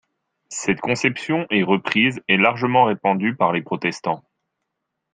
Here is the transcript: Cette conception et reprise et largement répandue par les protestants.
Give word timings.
Cette 0.49 0.79
conception 0.81 1.45
et 1.51 1.61
reprise 1.61 2.23
et 2.27 2.35
largement 2.35 2.85
répandue 2.85 3.35
par 3.35 3.51
les 3.53 3.61
protestants. 3.61 4.23